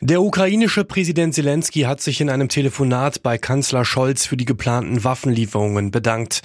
[0.00, 5.02] Der ukrainische Präsident Zelensky hat sich in einem Telefonat bei Kanzler Scholz für die geplanten
[5.02, 6.42] Waffenlieferungen bedankt.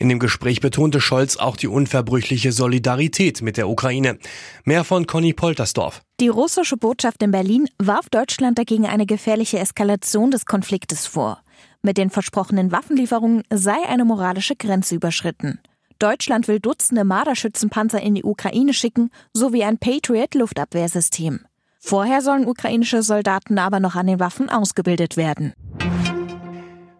[0.00, 4.18] In dem Gespräch betonte Scholz auch die unverbrüchliche Solidarität mit der Ukraine.
[4.64, 6.02] Mehr von Conny Poltersdorf.
[6.18, 11.40] Die russische Botschaft in Berlin warf Deutschland dagegen eine gefährliche Eskalation des Konfliktes vor.
[11.82, 15.60] Mit den versprochenen Waffenlieferungen sei eine moralische Grenze überschritten.
[16.00, 21.46] Deutschland will Dutzende Marderschützenpanzer in die Ukraine schicken, sowie ein Patriot-Luftabwehrsystem.
[21.88, 25.52] Vorher sollen ukrainische Soldaten aber noch an den Waffen ausgebildet werden.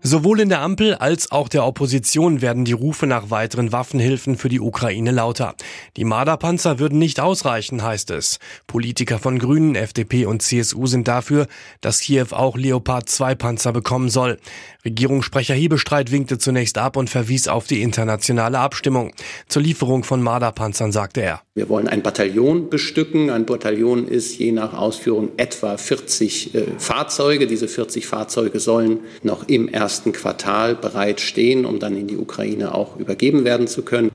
[0.08, 4.48] Sowohl in der Ampel als auch der Opposition werden die Rufe nach weiteren Waffenhilfen für
[4.48, 5.56] die Ukraine lauter.
[5.96, 8.38] Die Marderpanzer würden nicht ausreichen, heißt es.
[8.68, 11.48] Politiker von Grünen, FDP und CSU sind dafür,
[11.80, 14.38] dass Kiew auch Leopard 2 Panzer bekommen soll.
[14.84, 19.12] Regierungssprecher Hebestreit winkte zunächst ab und verwies auf die internationale Abstimmung.
[19.48, 21.42] Zur Lieferung von Marderpanzern sagte er.
[21.56, 23.30] Wir wollen ein Bataillon bestücken.
[23.30, 27.48] Ein Bataillon ist je nach Ausführung etwa 40 äh, Fahrzeuge.
[27.48, 32.96] Diese 40 Fahrzeuge sollen noch im ersten Quartal bereitstehen, um dann in die Ukraine auch
[32.96, 34.10] übergeben werden zu können.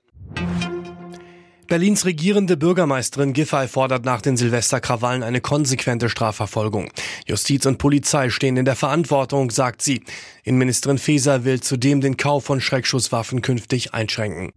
[1.72, 6.92] Berlins regierende Bürgermeisterin Giffey fordert nach den Silvesterkrawallen eine konsequente Strafverfolgung.
[7.26, 10.04] Justiz und Polizei stehen in der Verantwortung, sagt sie.
[10.44, 14.52] Innenministerin Faeser will zudem den Kauf von Schreckschusswaffen künftig einschränken.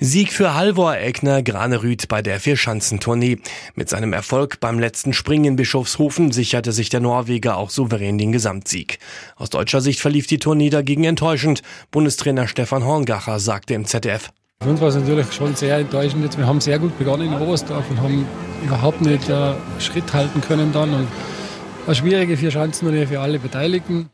[0.00, 3.38] Sieg für Halvor Egner Granerüth bei der Vierschanzentournee.
[3.74, 8.30] Mit seinem Erfolg beim letzten Springen in Bischofshofen sicherte sich der Norweger auch souverän den
[8.30, 9.00] Gesamtsieg.
[9.34, 11.62] Aus deutscher Sicht verlief die Tournee dagegen enttäuschend.
[11.90, 14.30] Bundestrainer Stefan Horngacher sagte im ZDF.
[14.62, 16.22] Für uns war es natürlich schon sehr enttäuschend.
[16.22, 18.24] Jetzt, wir haben sehr gut begonnen in Oberstdorf und haben
[18.64, 20.94] überhaupt nicht äh, Schritt halten können dann.
[20.94, 21.08] Und
[21.86, 24.10] eine schwierige vier Chancen für alle Beteiligten.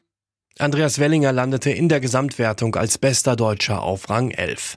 [0.59, 4.77] Andreas Wellinger landete in der Gesamtwertung als bester Deutscher auf Rang 11.